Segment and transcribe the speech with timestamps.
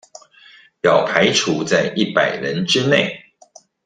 [0.81, 3.23] 要排除在一百人之内